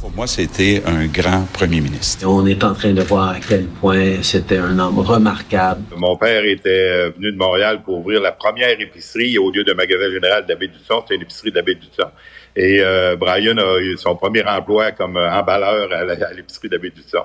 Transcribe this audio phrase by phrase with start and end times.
[0.00, 2.26] Pour moi, c'était un grand premier ministre.
[2.26, 5.82] On est en train de voir à quel point c'était un homme remarquable.
[5.96, 10.10] Mon père était venu de Montréal pour ouvrir la première épicerie au lieu de magasin
[10.10, 11.00] général d'Abbé Dusson.
[11.02, 12.10] C'était une épicerie d'Abbé Dusson.
[12.54, 17.24] Et euh, Brian a eu son premier emploi comme emballeur à l'épicerie d'Abbé Dusson.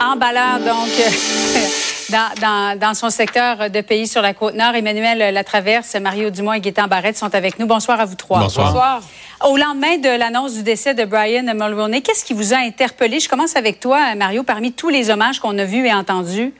[0.00, 0.88] Emballeur, donc,
[2.10, 4.74] dans, dans, son secteur de pays sur la Côte-Nord.
[4.74, 7.66] Emmanuel Latraverse, Mario Dumont et Gaétan Barrette sont avec nous.
[7.66, 8.40] Bonsoir à vous trois.
[8.40, 8.72] Bonsoir.
[8.72, 9.02] Bonsoir.
[9.46, 13.20] Au lendemain de l'annonce du décès de Brian Mulroney, qu'est-ce qui vous a interpellé?
[13.20, 16.52] Je commence avec toi, Mario, parmi tous les hommages qu'on a vus et entendus.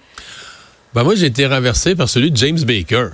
[0.95, 3.09] Ben moi, j'ai été renversé par celui de James Baker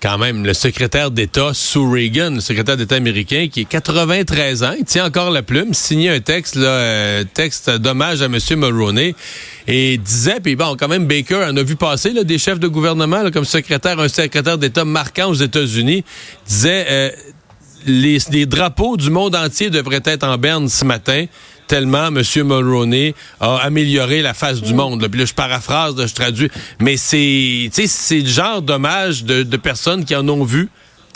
[0.00, 4.74] quand même, le secrétaire d'État sous Reagan, le secrétaire d'État américain, qui est 93 ans,
[4.78, 8.38] il tient encore la plume, signait un texte, là, euh, texte d'hommage à M.
[8.56, 9.14] Mulroney,
[9.66, 12.68] et disait, puis bon, quand même, Baker en a vu passer là, des chefs de
[12.68, 16.04] gouvernement comme secrétaire, un secrétaire d'État marquant aux États-Unis,
[16.46, 17.10] disait, euh,
[17.86, 21.26] les, les drapeaux du monde entier devraient être en berne ce matin
[21.68, 22.22] tellement M.
[22.36, 25.06] Mulroney a amélioré la face du monde.
[25.08, 26.50] Puis là, je paraphrase, je traduis.
[26.80, 30.68] Mais c'est, c'est le genre d'hommage de personnes qui en ont vu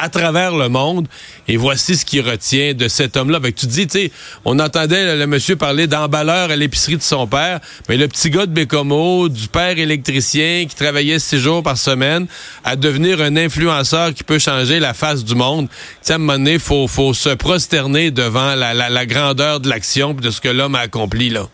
[0.03, 1.07] à travers le monde.
[1.47, 3.39] Et voici ce qui retient de cet homme-là.
[3.57, 4.13] tu dis, tu sais,
[4.45, 8.47] on entendait le, monsieur parler d'emballeur à l'épicerie de son père, mais le petit gars
[8.47, 12.27] de Bécomo, du père électricien qui travaillait six jours par semaine,
[12.65, 15.69] à devenir un influenceur qui peut changer la face du monde.
[15.69, 19.61] Tu sais, à un moment donné, faut, faut se prosterner devant la, la, la grandeur
[19.61, 21.49] de l'action de ce que l'homme a accompli, là.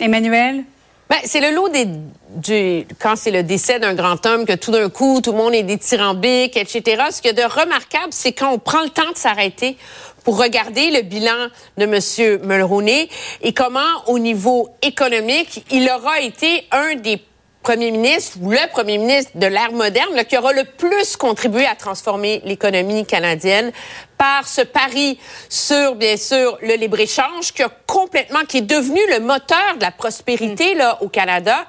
[0.00, 0.64] Emmanuel?
[1.10, 1.88] Ben, c'est le lot des,
[2.36, 5.54] du, quand c'est le décès d'un grand homme, que tout d'un coup, tout le monde
[5.54, 7.02] est dithyrambique, etc.
[7.10, 9.76] Ce qu'il y a de remarquable, c'est quand on prend le temps de s'arrêter
[10.22, 12.46] pour regarder le bilan de M.
[12.46, 13.08] Mulroney
[13.42, 17.20] et comment, au niveau économique, il aura été un des
[17.62, 21.74] premier ministre ou le premier ministre de l'ère moderne qui aura le plus contribué à
[21.74, 23.72] transformer l'économie canadienne
[24.16, 29.20] par ce pari sur, bien sûr, le libre-échange qui a complètement, qui est devenu le
[29.20, 31.66] moteur de la prospérité, là, au Canada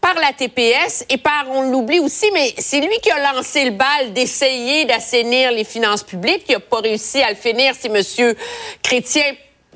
[0.00, 3.70] par la TPS et par, on l'oublie aussi, mais c'est lui qui a lancé le
[3.70, 7.74] bal d'essayer d'assainir les finances publiques, qui a pas réussi à le finir.
[7.78, 8.36] C'est Monsieur
[8.82, 9.22] Chrétien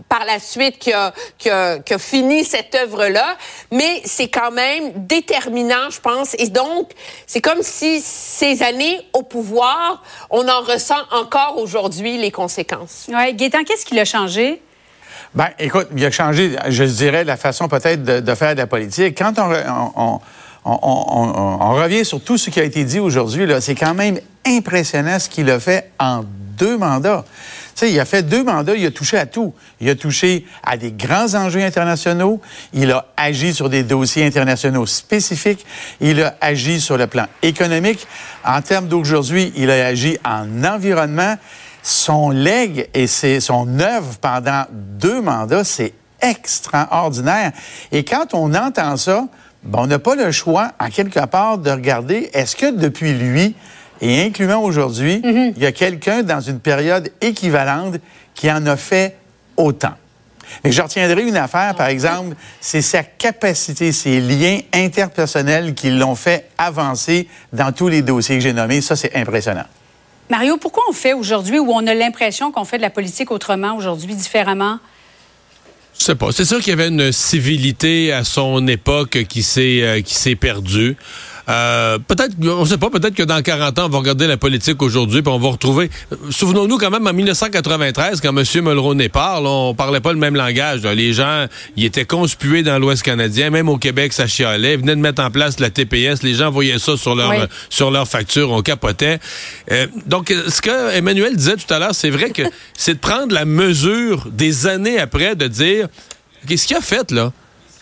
[0.09, 3.37] par la suite qui a, qui a, qui a fini cette œuvre-là,
[3.73, 6.35] mais c'est quand même déterminant, je pense.
[6.39, 6.91] Et donc,
[7.27, 13.07] c'est comme si ces années au pouvoir, on en ressent encore aujourd'hui les conséquences.
[13.09, 14.63] Oui, Gaétan, qu'est-ce qui l'a changé?
[15.35, 18.67] Ben, écoute, il a changé, je dirais, la façon peut-être de, de, faire de la
[18.67, 19.19] politique.
[19.19, 19.53] Quand on,
[19.97, 20.21] on,
[20.65, 25.19] on, on, revient sur tout ce qui a été dit aujourd'hui, c'est quand même impressionnant
[25.19, 27.25] ce qu'il a fait en deux mandats
[27.83, 29.53] il a fait deux mandats, il a touché à tout.
[29.81, 32.41] Il a touché à des grands enjeux internationaux,
[32.73, 35.67] il a agi sur des dossiers internationaux spécifiques,
[36.01, 38.07] il a agi sur le plan économique.
[38.45, 41.37] En termes d'aujourd'hui, il a agi en environnement.
[41.83, 47.53] Son legs et son œuvre pendant deux mandats, c'est extraordinaire.
[47.93, 49.27] Et quand on entend ça,
[49.63, 53.55] ben, on n'a pas le choix, en quelque part, de regarder est-ce que depuis lui,
[54.01, 55.55] et incluant aujourd'hui, mhm.
[55.57, 57.97] il y a quelqu'un dans une période équivalente
[58.35, 59.17] qui en a fait
[59.57, 59.95] autant.
[60.65, 66.15] Mais je retiendrai une affaire, par exemple, c'est sa capacité, ses liens interpersonnels qui l'ont
[66.15, 68.81] fait avancer dans tous les dossiers que j'ai nommés.
[68.81, 69.65] Ça, c'est impressionnant.
[70.31, 73.77] Mario, pourquoi on fait aujourd'hui, ou on a l'impression qu'on fait de la politique autrement
[73.77, 74.79] aujourd'hui, différemment?
[75.99, 76.31] Je sais pas.
[76.33, 80.35] C'est sûr qu'il y avait une civilité à son époque qui s'est euh, qui s'est
[80.35, 80.97] perdue.
[81.49, 84.83] Euh, peut-être, on sait pas, peut-être que dans 40 ans, on va regarder la politique
[84.83, 85.91] aujourd'hui, puis on va retrouver.
[86.31, 88.45] Souvenons-nous quand même en 1993, quand M.
[88.65, 90.83] Mulroney parle, on parlait pas le même langage.
[90.83, 91.47] Les gens,
[91.77, 94.75] ils étaient conspués dans l'Ouest canadien, même au Québec, ça chialait.
[94.75, 97.91] Ils venaient de mettre en place la TPS, les gens voyaient ça sur leur sur
[97.91, 99.19] leur facture, on capotait.
[99.71, 102.43] Euh, donc, ce que Emmanuel disait tout à l'heure, c'est vrai que
[102.75, 105.89] c'est de prendre la mesure des années après de dire,
[106.47, 107.33] qu'est-ce qu'il a fait là?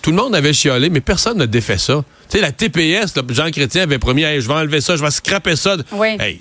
[0.05, 2.05] Tout le monde avait chialé, mais personne n'a défait ça.
[2.29, 5.57] Tu sais, la TPS, Jean Chrétien avait promis, je vais enlever ça, je vais scraper
[5.57, 5.79] ça.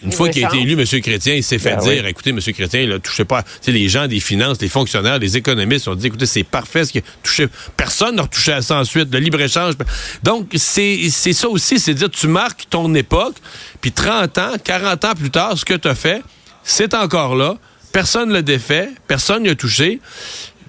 [0.03, 1.01] une fois qu'il a été élu, M.
[1.01, 2.41] Chrétien, il s'est fait ben dire, écoutez, M.
[2.41, 3.41] Chrétien, il a touché pas.
[3.43, 6.83] Tu sais, les gens des finances, les fonctionnaires, les économistes ont dit, écoutez, c'est parfait
[6.83, 7.47] ce qui a touché.
[7.77, 9.75] Personne n'a retouché à ça ensuite, le libre-échange.
[10.23, 13.35] Donc, c'est ça aussi, c'est dire, tu marques ton époque,
[13.79, 16.21] puis 30 ans, 40 ans plus tard, ce que tu as fait,
[16.65, 17.55] c'est encore là.
[17.93, 20.01] Personne ne l'a défait, personne n'y a touché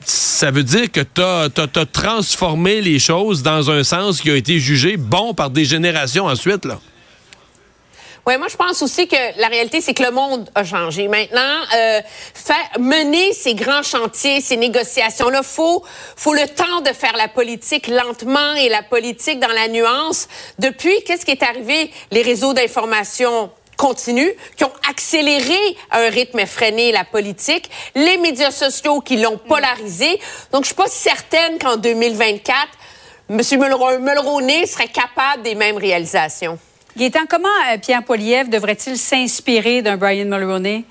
[0.04, 4.58] ça veut dire que tu as, transformé les choses dans un sens qui a été
[4.58, 6.78] jugé bon par des générations ensuite, là.
[8.26, 11.08] Oui, moi je pense aussi que la réalité c'est que le monde a changé.
[11.08, 12.00] Maintenant, euh,
[12.78, 15.84] mener ces grands chantiers, ces négociations là, faut
[16.16, 20.28] faut le temps de faire la politique lentement et la politique dans la nuance.
[20.58, 21.90] Depuis qu'est-ce qui est arrivé?
[22.12, 25.59] Les réseaux d'information continu, qui ont accéléré
[25.91, 30.21] à un rythme effréné la politique, les médias sociaux qui l'ont polarisé.
[30.53, 32.69] Donc, je suis pas certaine qu'en 2024,
[33.31, 33.41] M.
[34.00, 36.59] Mulroney serait capable des mêmes réalisations.
[36.97, 40.85] Gaétan, comment euh, Pierre Poilievre devrait-il s'inspirer d'un Brian Mulroney?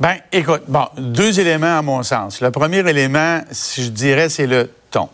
[0.00, 2.40] Ben, écoute, bon, deux éléments à mon sens.
[2.40, 5.08] Le premier élément, je dirais, c'est le ton.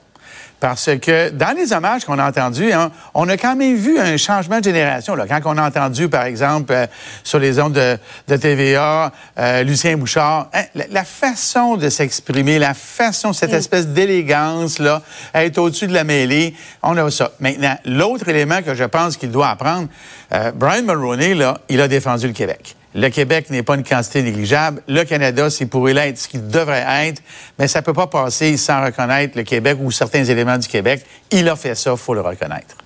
[0.60, 4.16] Parce que dans les hommages qu'on a entendus, hein, on a quand même vu un
[4.16, 5.14] changement de génération.
[5.14, 5.26] Là.
[5.28, 6.87] Quand on a entendu, par exemple, euh,
[7.22, 13.32] sur les ondes de, TVA, euh, Lucien Bouchard, hein, la, façon de s'exprimer, la façon,
[13.32, 13.56] cette mm.
[13.56, 15.02] espèce d'élégance, là,
[15.32, 17.31] être au-dessus de la mêlée, on a ça.
[17.38, 19.88] Maintenant, l'autre élément que je pense qu'il doit apprendre,
[20.32, 22.77] euh, Brian Mulroney, là, il a défendu le Québec.
[22.94, 24.82] Le Québec n'est pas une quantité négligeable.
[24.88, 27.23] Le Canada, c'est pour l'être ce qu'il devrait être,
[27.58, 31.05] mais ça ne peut pas passer sans reconnaître le Québec ou certains éléments du Québec.
[31.31, 32.76] Il a fait ça, il faut le reconnaître.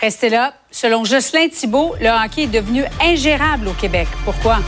[0.00, 0.54] Restez là.
[0.70, 4.06] Selon Jocelyn Thibault, le hockey est devenu ingérable au Québec.
[4.24, 4.60] Pourquoi?